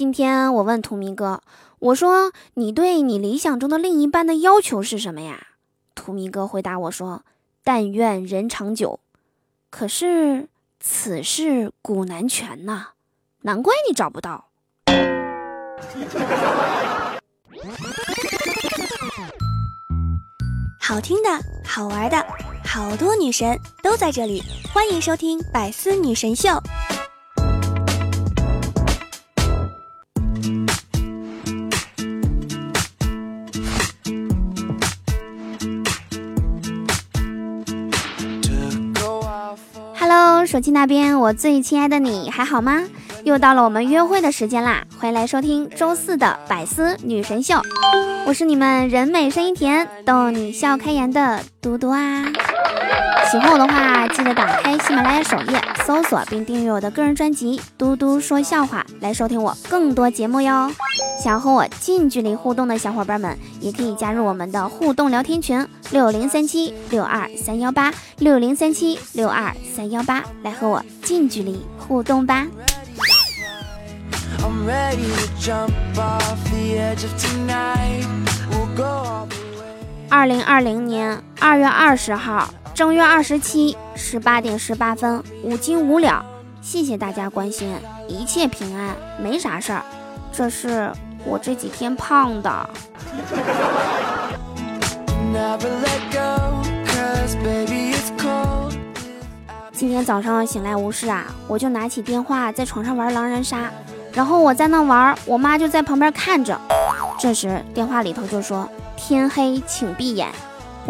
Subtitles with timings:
[0.00, 1.42] 今天我问图迷哥，
[1.78, 5.48] 我说你对你理想中的另一半的要求是什么呀？
[5.94, 7.22] 图迷哥回答我说
[7.62, 9.00] ：“但愿人长久。”
[9.68, 10.48] 可是
[10.80, 12.92] 此事古难全呐，
[13.42, 14.46] 难怪你找不到。
[20.80, 21.28] 好听的，
[21.62, 22.24] 好玩的，
[22.64, 24.42] 好多女神都在这里，
[24.72, 26.48] 欢迎收听《百思女神秀》。
[40.12, 42.82] Hello，手机那边，我最亲爱的你还好吗？
[43.22, 44.82] 又到了我们约会的时间啦！
[44.98, 47.62] 欢迎来收听周四的百思女神秀，
[48.26, 52.24] 我是你们人美声音甜、逗你笑开颜的嘟嘟啊！
[53.30, 60.70] 喜欢我的话，记得打开喜马拉雅首页，搜索并订阅我的个人专辑《嘟嘟说笑话》，来收听我更多节目哟。
[61.20, 72.46] 想和我近距离互动的小伙伴们，也可以加入我们的互动聊天群六零三七六二三幺八六零三七六二三幺八，来和我近距离互动吧。
[80.08, 82.48] 二零二零年二月二十号，
[82.80, 86.24] 正月二十七，十八点十八分，五斤五两。
[86.62, 87.70] 谢谢大家关心，
[88.08, 89.82] 一切平安，没啥事儿。
[90.32, 90.90] 这是
[91.22, 92.70] 我这几天胖的。
[99.72, 103.70] 今天早上醒来无事啊，我就拿起电话在床上玩狼人杀。
[104.14, 106.58] 然后我在那玩，我妈就在旁边看着。
[107.18, 110.30] 这时电话里头就说：“天黑请闭眼。”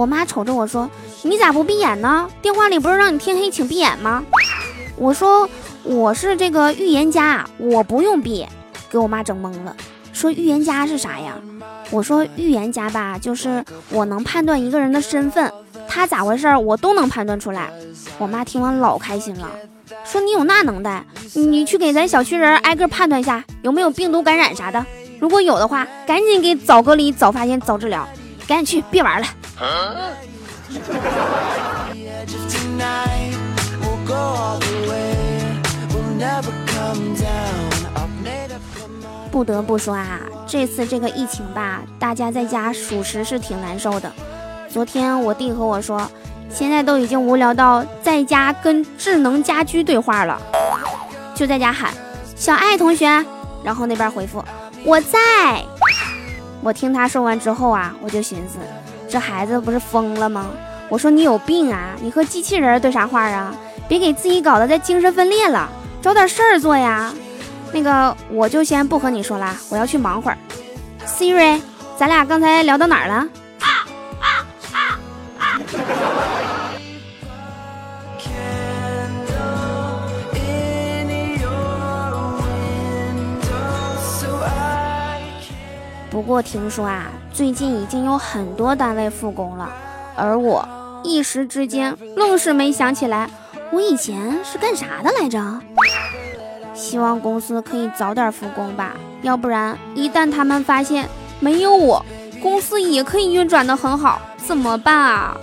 [0.01, 0.89] 我妈瞅着我说
[1.20, 2.27] ：“你咋不闭眼呢？
[2.41, 4.25] 电话里不是让你天黑请闭眼吗？”
[4.97, 5.47] 我说
[5.84, 8.47] ：“我是这个预言家，我不用闭。”
[8.89, 9.77] 给我妈整懵了，
[10.15, 11.34] 说：“预言家是啥呀？”
[11.93, 15.53] 我说：“预言家吧，就是我能判断一个人的身份，
[15.87, 17.71] 他咋回事儿我都能判断出来。”
[18.16, 19.50] 我妈听完老开心了。
[20.06, 24.83] 说你有那能耐，你去给咱小区人挨个判断一下有没有病毒感染啥的，
[25.19, 28.09] 如果有的话，赶紧给早隔离、早发现、早治疗，
[28.50, 29.27] 赶紧去，别玩了。
[39.31, 40.19] 不得不说啊，
[40.49, 44.12] 这次这个疫情吧，大家在家属实是挺难受的。
[44.69, 46.10] 昨天我弟和我说。
[46.53, 50.37] 现在都已经无聊到在家跟智能家居对话了，
[51.33, 51.94] 就在家喊
[52.34, 53.06] 小爱同学，
[53.62, 54.44] 然后那边回复
[54.83, 55.65] 我在。
[56.62, 58.59] 我听他说完之后啊，我就寻思，
[59.09, 60.50] 这孩子不是疯了吗？
[60.88, 63.54] 我说你有病啊，你和机器人对啥话啊？
[63.88, 65.69] 别给自己搞得再精神分裂了，
[66.03, 67.12] 找点事儿做呀。
[67.72, 70.38] 那个我就先不和你说了，我要去忙会儿。
[71.06, 71.60] Siri，
[71.97, 73.27] 咱俩刚才聊到哪儿了？
[86.30, 89.68] 过听说啊，最近已经有很多单位复工了，
[90.14, 90.64] 而我
[91.02, 93.28] 一时之间愣是没想起来，
[93.72, 95.60] 我以前是干啥的来着？
[96.72, 98.92] 希望公司可以早点复工吧，
[99.22, 101.08] 要不然一旦他们发现
[101.41, 102.06] 没有我，
[102.41, 105.36] 公司也可以运转的很好，怎么办啊？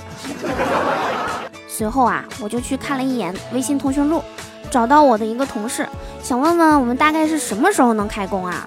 [1.67, 4.23] 随后啊，我就去看了一眼微信通讯录，
[4.71, 5.85] 找到我的一个同事，
[6.23, 8.65] 想问问我们大概是什么时候能开工啊？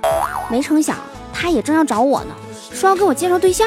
[0.51, 0.95] 没成想。
[1.41, 2.35] 他也正要找我呢，
[2.71, 3.67] 说要给我介绍对象，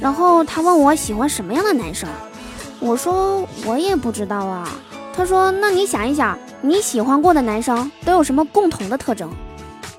[0.00, 2.08] 然后他问我喜欢什么样的男生，
[2.80, 4.68] 我说我也不知道啊。
[5.14, 9.32] 他说那你想一想，你喜欢过的男生都有什么共同的特征？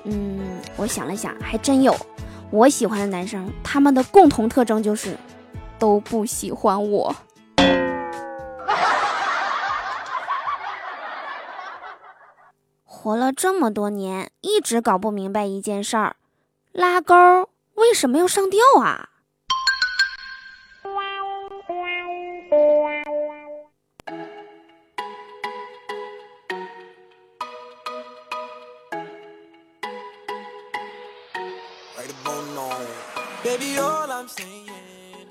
[0.04, 1.96] 嗯，我想了想，还真有。
[2.50, 5.16] 我喜欢的男生，他们的共同特征就是
[5.78, 7.16] 都不喜欢我。
[12.84, 16.16] 活了这么多年，一直搞不明白一件事儿。
[16.72, 17.14] 拉钩
[17.74, 19.10] 为什么要上吊啊？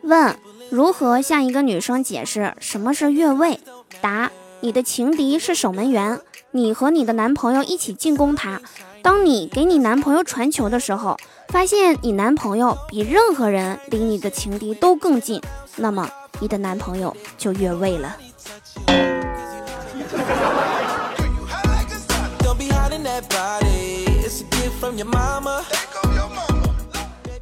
[0.03, 0.37] 问：
[0.69, 3.59] 如何向一个女生解释什么是越位？
[3.99, 6.21] 答：你的情敌是守门员，
[6.51, 8.61] 你和你的男朋友一起进攻他。
[9.01, 11.17] 当你给你男朋友传球的时候，
[11.51, 15.41] 发现你男朋友比任何人离你的情敌都更近，
[15.75, 16.09] 那么
[16.39, 18.15] 你的男朋友就越位了。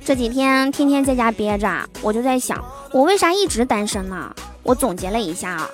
[0.03, 2.59] 这几天天天在家憋着，我就在想，
[2.91, 4.35] 我为啥一直单身呢？
[4.63, 5.69] 我总结了一下啊，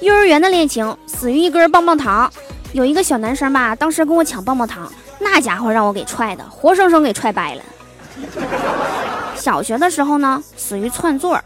[0.00, 2.32] 幼儿园的恋情死于一根棒棒糖。
[2.72, 7.62] 有一个小男生吧，当时跟我抢棒棒糖，那家伙让我给踹的，活生生给踹掰了。
[9.36, 11.40] 小学的时候呢，死于窜座。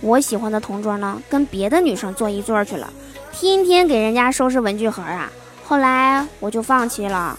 [0.00, 2.88] 我喜欢的同桌呢，跟别的女生坐一座去了，
[3.32, 5.30] 天天给人家收拾文具盒啊。
[5.64, 7.36] 后来我就放弃了。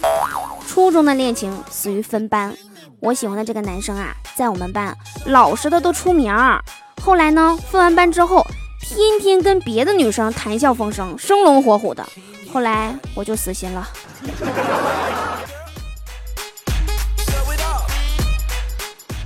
[0.67, 2.53] 初中的恋情死于分班。
[2.99, 4.95] 我喜欢的这个男生啊，在我们班
[5.25, 6.61] 老实的都出名儿。
[7.01, 8.45] 后来呢，分完班之后，
[8.79, 12.05] 天天跟别的女生谈笑风生，生龙活虎的。
[12.53, 13.87] 后来我就死心了。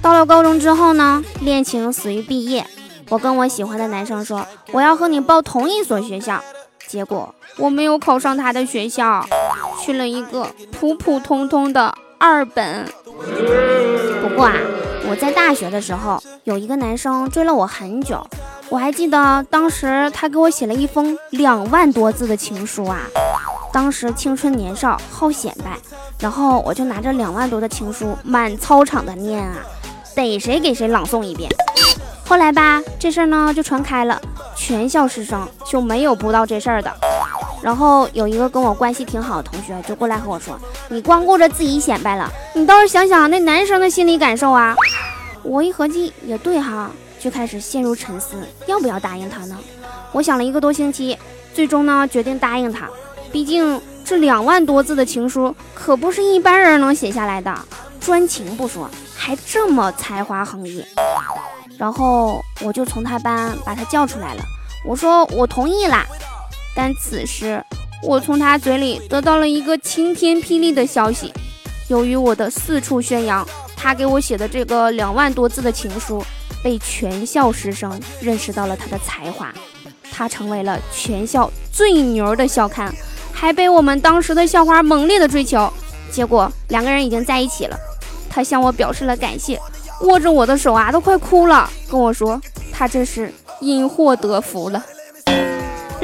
[0.05, 2.63] 到了高中之后呢，恋情死于毕业。
[3.09, 6.39] 我跟我喜欢的男生说，我要和你报同一所学校。
[6.87, 9.25] 结果我没有考上他的学校，
[9.81, 12.85] 去了一个普普通通的二本。
[14.21, 14.53] 不过啊，
[15.09, 18.23] 我在大学的时候有一个男生追了我很久，
[18.69, 23.07] 我还记得当时他给我写了一封两万多字的情书啊。
[23.73, 25.79] 当时青春年少好显摆，
[26.19, 29.55] 然后我就拿着两万多的情书满操场的念啊，
[30.15, 31.49] 逮谁给谁朗诵一遍。
[32.27, 34.19] 后来吧，这事儿呢就传开了，
[34.55, 36.91] 全校师生就没有不知道这事儿的。
[37.61, 40.59] 然后有一个跟我关系挺好的同学就过来和我说
[40.89, 44.75] ：“你光顾着自己显摆了，你倒是想想那男生的心理感受啊！”
[45.43, 46.89] 我一合计也对哈，
[47.19, 48.35] 就开始陷入沉思，
[48.67, 49.57] 要不要答应他呢？
[50.11, 51.17] 我想了一个多星期，
[51.53, 52.87] 最终呢决定答应他。
[53.31, 57.53] 毕竟这两万多字的情书可不是一般人能写下来的，
[58.05, 58.87] 专情不说，
[59.17, 60.85] 还这么才华横溢。
[61.75, 64.43] 然后我就从他班把他叫出来了，
[64.87, 66.05] 我说我同意啦。
[66.75, 67.59] 但此时，
[68.03, 71.33] 我从他嘴里得到了一个晴天霹雳的消息：
[71.87, 73.43] 由于我的四处宣扬，
[73.75, 76.23] 他给我写的这个两万多字的情书，
[76.63, 79.51] 被全校师生认识到了他的才华，
[80.11, 82.93] 他成为了全校最牛的校刊，
[83.33, 85.73] 还被我们当时的校花猛烈的追求。
[86.11, 87.77] 结果两个人已经在一起了，
[88.35, 89.57] 他向我表示了感谢，
[90.01, 94.83] 握着我的手啊，都快哭了，跟我说他这是因祸得福了。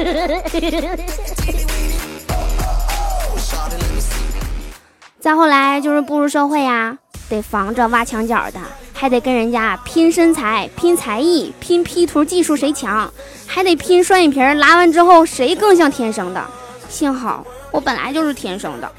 [5.20, 6.96] 再后来就是步入社会呀，
[7.28, 8.58] 得防着挖墙脚的，
[8.94, 13.12] 还得跟人家拼身材、拼才艺、拼 P 图技术谁强，
[13.46, 16.42] 还得拼双眼皮拉完之后谁更像天生的。
[16.88, 18.90] 幸好我本来就是天生的。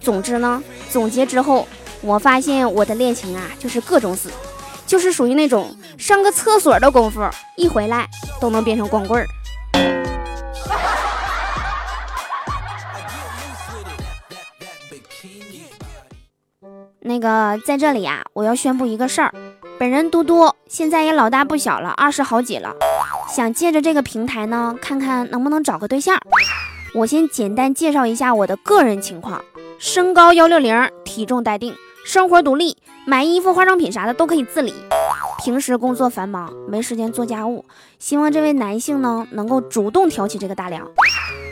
[0.00, 0.60] 总之呢，
[0.90, 1.68] 总结之后，
[2.02, 4.30] 我发现我的恋情啊，就是各种死，
[4.86, 7.20] 就是属于那种上个厕所的功夫，
[7.56, 8.08] 一回来
[8.40, 9.26] 都能变成光棍儿。
[17.02, 19.34] 那个在这里啊，我要宣布一个事儿，
[19.78, 22.74] 本人嘟嘟现在也老大不小了，二十好几了，
[23.34, 26.18] 想借着这个平台呢，看看能不能找个对象。
[26.94, 29.42] 我先简单介绍一下我的个人情况：
[29.78, 31.74] 身高幺六零，体重待定，
[32.10, 34.74] 生活独立，买衣服、化妆品啥的都可以自理。
[35.44, 37.64] 平时工作繁忙，没时间做家务，
[38.00, 40.84] 希望这位男性呢能够主动挑起这个大梁。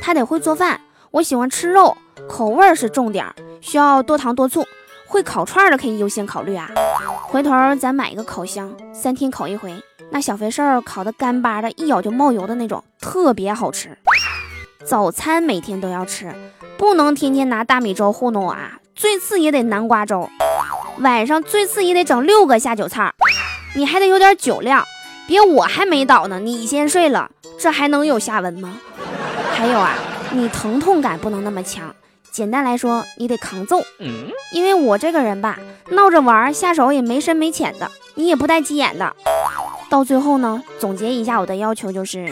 [0.03, 0.81] 他得会做饭，
[1.13, 1.97] 我喜欢吃肉，
[2.29, 3.25] 口味是重点，
[3.61, 4.67] 需要多糖多醋。
[5.07, 6.69] 会烤串的可以优先考虑啊！
[7.23, 9.73] 回头咱买一个烤箱，三天烤一回，
[10.11, 13.97] 那小肥瘦烤的干巴的，一咬就冒油的那种，特别好吃。
[14.85, 16.35] 早餐每天都要吃，
[16.77, 18.81] 不能天天拿大米粥糊弄我啊！
[18.95, 20.29] 最次也得南瓜粥。
[21.01, 23.13] 晚上最次也得整六个下酒菜，
[23.77, 24.85] 你还得有点酒量，
[25.29, 28.79] 别我还没倒呢，你先睡了，这还能有下文吗？
[29.53, 29.95] 还有啊，
[30.33, 31.95] 你疼痛感不能那么强。
[32.33, 33.81] 简单来说，你得扛揍，
[34.53, 35.59] 因为我这个人吧，
[35.91, 39.15] 闹着玩，下手也没深没浅的，你也不带急眼的。
[39.89, 42.29] 到最后呢，总结一下我的要求就是，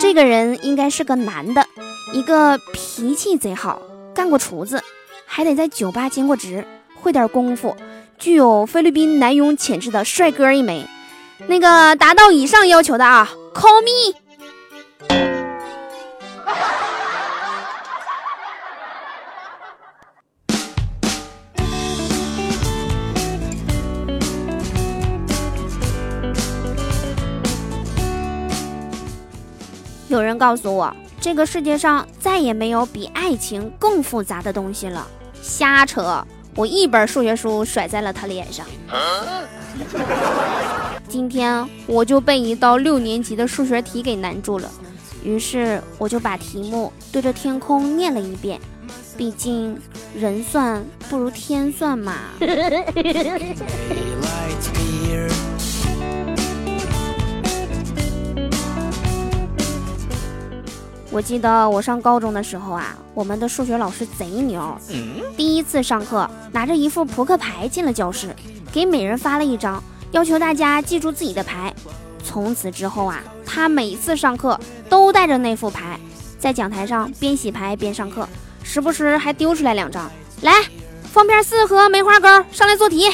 [0.00, 1.66] 这个人应该是个男的，
[2.12, 3.80] 一个脾气贼好，
[4.12, 4.82] 干过厨子，
[5.24, 6.64] 还得在酒吧兼过职，
[7.06, 7.76] 会点功夫，
[8.18, 10.84] 具有菲律宾男佣潜质的帅哥一枚。
[11.46, 14.16] 那个达到以上要求的啊，call me。
[30.08, 35.06] 有人告诉我，这个世界上再也没有比爱情更复杂的东西了。
[35.40, 36.26] 瞎扯！
[36.56, 38.66] 我一本数学书甩在了他脸上。
[41.06, 44.68] 今天我就被一道六年级的数学题给难住了，
[45.22, 48.58] 于是我就把题目对着天空念了一遍：
[49.16, 49.78] 毕竟
[50.18, 52.14] 人算不如天算嘛。
[61.16, 64.76] 我记得我上高中的时候啊，我们的数学老师贼牛。
[65.34, 68.36] 第一次上课，拿着一副扑克牌进了教室，
[68.70, 71.72] 给每人发了一张，要求大家记住自己的牌。
[72.22, 75.98] 从此之后啊，他每次上课都带着那副牌，
[76.38, 78.28] 在讲台上边洗牌边上课，
[78.62, 80.10] 时不时还丢出来两张。
[80.42, 80.52] 来，
[81.02, 83.08] 方片四和梅花糕，上来做题。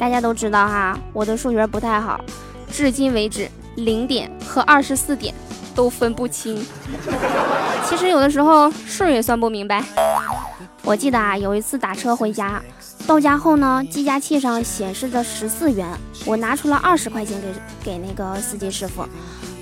[0.00, 2.18] 大家都知道哈，我的数学不太好，
[2.72, 5.34] 至今为止零点和二十四点
[5.74, 6.64] 都分不清。
[7.86, 9.84] 其实有的时候数也算不明白。
[10.84, 12.62] 我记得啊，有一次打车回家，
[13.06, 15.86] 到家后呢，计价器上显示着十四元，
[16.24, 19.06] 我拿出了二十块钱给给那个司机师傅，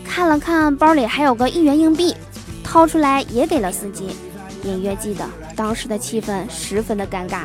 [0.04, 2.14] 看了看包里还有个一元硬币，
[2.62, 4.16] 掏出来也给了司机。
[4.62, 5.24] 隐约记得
[5.56, 7.40] 当时的气氛十分的尴尬，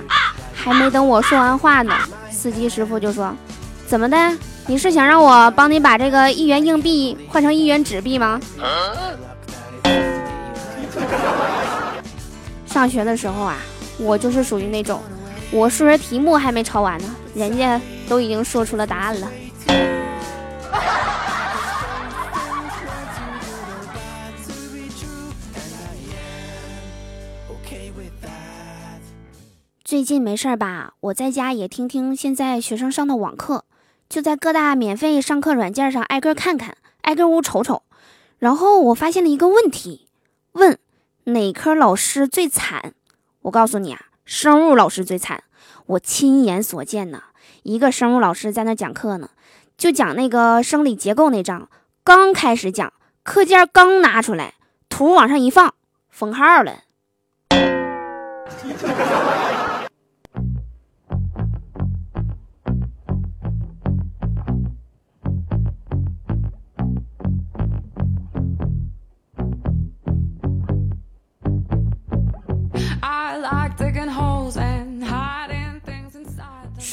[0.64, 1.94] 还没等我说完话呢。
[2.32, 3.36] 司机师傅就说
[3.86, 4.18] ：“怎么的？
[4.66, 8.40] 你是想让我帮你把这个一元硬币换成一元纸币吗？”
[12.66, 13.58] 上学的时候啊，
[14.00, 15.02] 我就是属于那种，
[15.52, 19.28] 我数学题目还没抄完呢，人家都已经说出了答案了。
[29.94, 30.96] 最近没事儿吧？
[31.02, 33.64] 我在家也听听现在学生上的网课，
[34.10, 37.84] 就在各大免费上课软件上挨个看看，挨个屋瞅瞅。
[38.40, 40.08] 然后我发现了一个问题：
[40.54, 40.80] 问
[41.26, 42.96] 哪科老师最惨？
[43.44, 45.44] 我告诉你啊，生物老师最惨。
[45.86, 47.26] 我亲眼所见呢，
[47.62, 49.30] 一个生物老师在那讲课呢，
[49.78, 51.70] 就讲那个生理结构那章，
[52.04, 54.56] 刚开始讲，课件刚拿出来，
[54.90, 55.76] 图往上一放，
[56.10, 56.80] 封号了。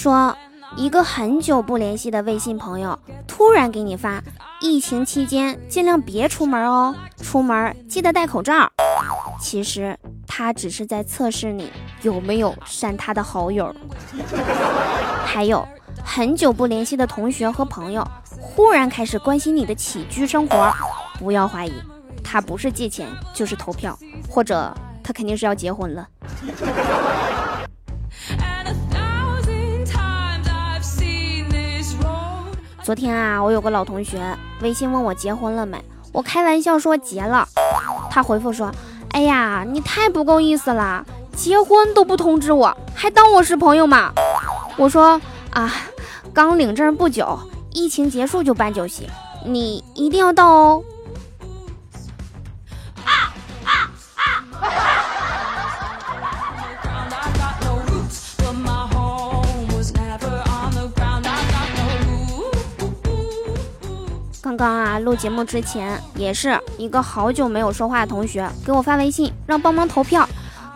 [0.01, 0.35] 说
[0.79, 4.23] 一个很久不联系的微信朋友突然给你发，
[4.59, 8.73] 疫情期间尽量别出门哦，出门记得戴口罩。
[9.39, 9.95] 其实
[10.27, 13.77] 他只是在测试你有没有删他的好友。
[15.23, 15.69] 还有
[16.03, 18.03] 很久不联系的同学和朋友
[18.41, 20.73] 忽然开始关心你的起居生活，
[21.19, 21.75] 不要怀疑，
[22.25, 23.99] 他不是借钱就是投票，
[24.31, 26.09] 或者他肯定是要结婚了。
[32.83, 35.83] 昨天啊，我有个老同学微信问我结婚了没，
[36.13, 37.47] 我开玩笑说结了，
[38.11, 38.73] 他回复说
[39.13, 41.05] ：“哎呀，你太不够意思了，
[41.37, 44.13] 结婚都不通知我，还当我是朋友吗？”
[44.79, 45.21] 我说
[45.53, 45.71] ：“啊，
[46.33, 47.39] 刚领证不久，
[47.73, 49.07] 疫情结束就办酒席，
[49.45, 50.83] 你一定要到哦。”
[65.01, 70.29] 录节目之前也是一个好久没有说话的同学给我发微信，让帮忙投票。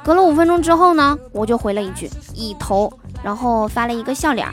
[0.02, 4.46] 隔了五分钟之后呢，我就回了一句已投，然后发了一个笑脸。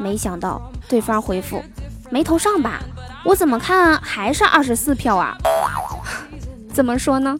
[0.00, 1.62] 没想到对方回复
[2.10, 2.80] 没投上吧？
[3.24, 5.36] 我怎么看还是二十四票啊？
[6.72, 7.38] 怎么说呢？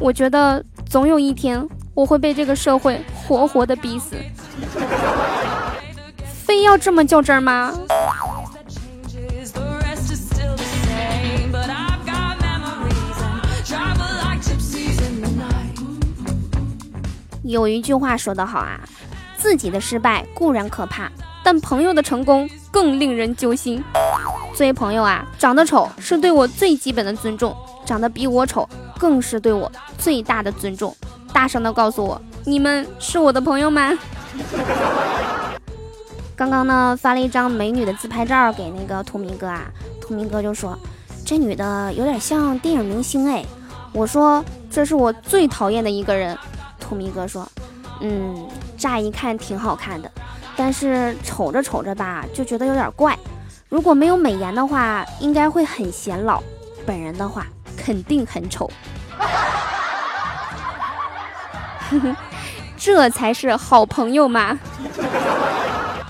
[0.00, 4.16] 我觉得总有一天我会被这个社会活活的逼死。
[6.44, 7.72] 非要这么较真儿吗？
[17.54, 18.80] 有一句话说得好啊，
[19.38, 21.08] 自己的失败固然可怕，
[21.44, 23.82] 但朋友的成功更令人揪心。
[24.54, 27.56] 作为朋友啊，长得丑是对我最基本的尊重，
[27.86, 28.68] 长得比我丑
[28.98, 30.94] 更是对我最大的尊重。
[31.32, 33.96] 大声的告诉我，你们是我的朋友吗？
[36.34, 39.70] 刚刚呢，发了一张美女的自拍照给那个图明哥啊，
[40.00, 40.76] 图明哥就说
[41.24, 43.44] 这女的有点像电影明星哎。
[43.92, 46.36] 我说这是我最讨厌的一个人。
[46.84, 47.48] 图迷哥说
[48.02, 50.10] ：“嗯，乍一看挺好看的，
[50.54, 53.18] 但是瞅着瞅着吧，就觉得有点怪。
[53.70, 56.42] 如果没有美颜的话，应该会很显老；
[56.84, 58.70] 本人的话，肯定很丑。
[62.76, 64.58] 这才是好朋友嘛！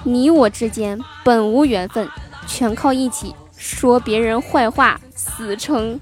[0.02, 2.08] 你我之间本无缘分，
[2.48, 6.00] 全靠一起说别人坏话死撑。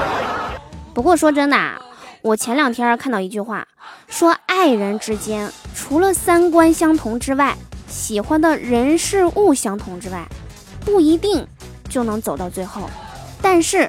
[0.92, 1.80] 不过说真的啊，
[2.22, 3.66] 我前两天看到一句话，
[4.08, 7.56] 说爱人之间除了三观相同之外，
[7.88, 10.26] 喜欢的人事物相同之外，
[10.80, 11.46] 不一定
[11.88, 12.90] 就能走到最后。
[13.40, 13.88] 但是，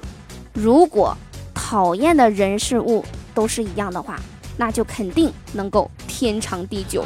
[0.53, 1.17] 如果
[1.55, 4.19] 讨厌的人事物都是一样的话，
[4.57, 7.03] 那就肯定能够天长地久。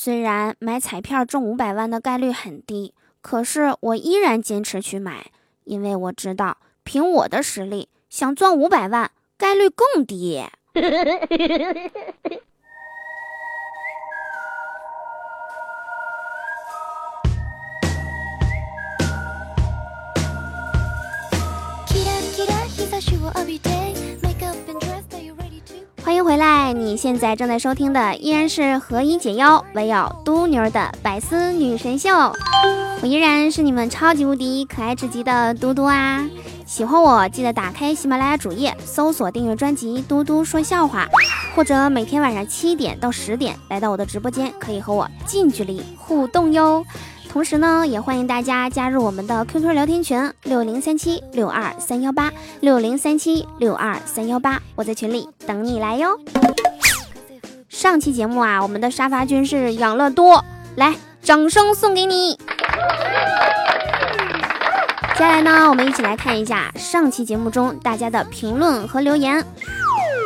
[0.00, 5.32] 虽然买彩票中五百万的概率很低，可是我依然坚持去买，
[5.64, 10.44] 因为我知道凭我的实力，想赚五百万概率更低。
[26.18, 26.72] 欢迎回来！
[26.72, 32.10] 你现在正在收听的依然是何以解忧，唯有嘟妞的百思女神秀。
[33.00, 36.26] 我依然是你们超级无敌可爱至极的嘟嘟啊！
[36.66, 41.06] 喜欢我记得打开喜马拉雅主页，搜索订阅专辑《嘟嘟说笑话》，
[41.54, 46.84] 或者每天晚上七点到十点来到我的直播间，可以和我近距离互动哟。
[47.28, 56.18] 同时呢，也欢迎大家加入我们的 QQ 聊天群六零三七六二三幺八六零三七六二三幺八，我在群里等你来哟。
[57.68, 60.44] 上期节目啊，我们的沙发君是养乐多，
[60.74, 62.34] 来，掌声送给你。
[65.12, 69.44] 接下来呢，我们一起来看一下上期节目中大家的评论和留言。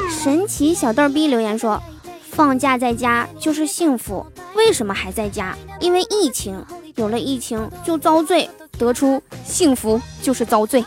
[0.08, 1.82] 神奇小豆逼留言说
[2.30, 5.54] ：“放假在家就是幸福，为什么还在家？
[5.80, 6.64] 因为疫情。”
[6.96, 10.84] 有了疫情就遭罪，得出幸福就是遭罪。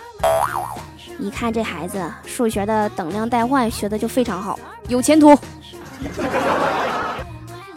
[1.20, 5.38] 一看这孩子数学的等量代换学的就非常好，有前途。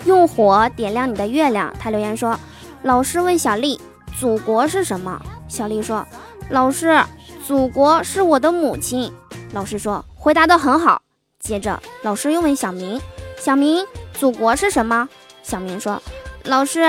[0.05, 1.73] 用火点亮你的月亮。
[1.79, 2.38] 他留言说
[2.83, 3.81] ：“老师问小丽，
[4.19, 6.07] 祖国是什么？”小丽说
[6.51, 7.01] ：“老师，
[7.47, 9.12] 祖国是我的母亲。”
[9.53, 11.03] 老师说：“回答的很好。”
[11.38, 13.01] 接着老师又问小明
[13.38, 15.09] ：“小明，祖国是什么？”
[15.43, 16.03] 小明说
[16.45, 16.81] ：“老师。”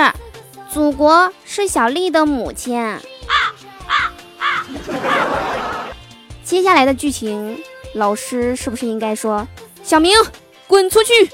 [0.72, 2.96] 祖国是小丽的母亲。
[6.44, 7.60] 接下来的剧情，
[7.94, 9.48] 老师是不是应该说
[9.82, 10.16] ：“小明，
[10.68, 11.28] 滚出去！”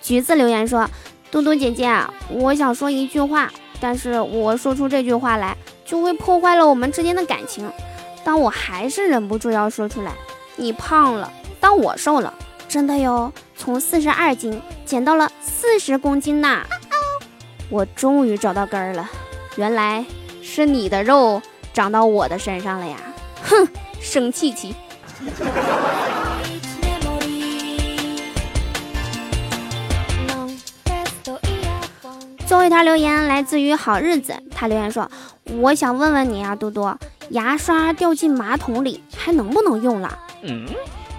[0.00, 0.88] 橘子留言说
[1.30, 1.94] ：“嘟嘟姐姐，
[2.30, 7.70] 我想说一句话，但是我说出这句话来，就会破坏了我们之间的感情。
[8.24, 10.12] 但我还是忍不住要说出来。
[10.56, 12.32] 你胖了，但我瘦了，
[12.70, 16.62] 真的哟，从四十二斤。”减到了四十公斤呐！
[17.68, 19.10] 我终于找到根儿了，
[19.56, 20.04] 原来
[20.40, 22.96] 是你的肉长到我的身上了呀！
[23.42, 23.68] 哼，
[24.00, 24.74] 生气气。
[32.46, 35.08] 最后一条留言来自于好日子，他留言说
[35.60, 36.98] ：“我想问问你啊，多多，
[37.30, 40.66] 牙刷掉进马桶里还能不能用了？”嗯，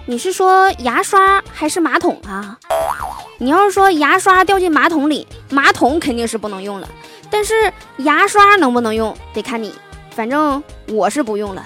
[0.04, 2.58] 你是说牙刷还是马桶啊？
[3.38, 6.88] 你要是说牙刷掉进马桶里，马桶肯定是不能用了，
[7.30, 9.72] 但是牙刷能不能用得看你，
[10.10, 11.64] 反正我是不用了。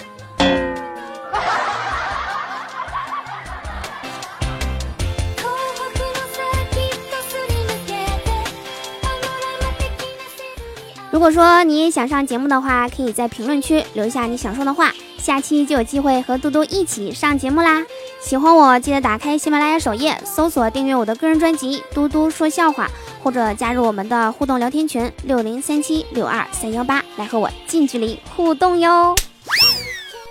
[11.11, 14.93] 如果说你也想上节目的话，可以在评论区留下你想说的话。
[15.19, 17.83] 下期就有机会和嘟嘟一起上节目啦！
[18.27, 22.87] 喜欢我记得打开喜马拉雅首页，搜索订阅我的个人专辑《嘟嘟说笑话》，
[23.23, 29.15] 或者加入我们的互动聊天群六零三七六二三幺八，来和我近距离互动哟。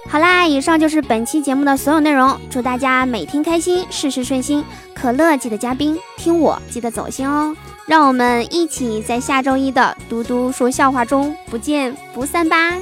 [0.09, 4.61] 好啦，以上就是本期节目的所有内容，祝大家每天开心，事事顺心。
[4.93, 7.55] 可乐记得加冰，听我记得走心哦。
[7.87, 12.73] 让我们一起在下周一的嘟嘟说笑话中不见不散吧！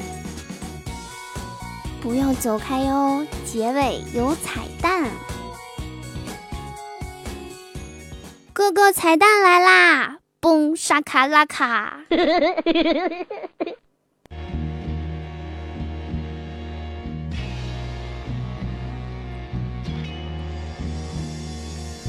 [2.02, 3.24] 不要走开哟，
[3.54, 5.12] 结尾有彩蛋。
[8.52, 10.18] 哥哥，彩蛋来啦！
[10.42, 12.00] 嘣，沙卡拉卡。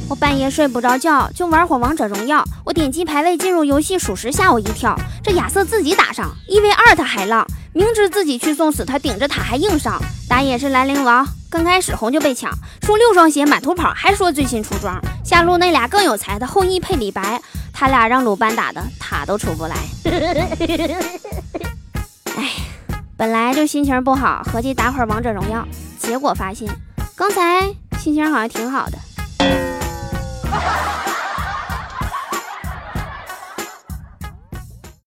[0.09, 2.43] 我半夜睡不着觉，就玩会王者荣耀。
[2.65, 4.99] 我点击排位进入游戏，属实吓我一跳。
[5.23, 10.01] 这亚瑟自己打上一 v 二，他还浪，明知自己去送死，他顶着塔还硬上。
[10.29, 14.97] 打野是兰陵王，刚开始红就被抢，出六双鞋满图跑，还说最新出装。
[15.25, 19.75] 下路那俩更有才，的后羿配李白，他俩让鲁班打的塔都出不来。
[22.37, 22.51] 哎，
[23.17, 25.67] 本来就心情不好，合计打会儿王者荣耀，
[25.99, 26.69] 结果发现
[27.17, 28.97] 刚才心情好像挺好的。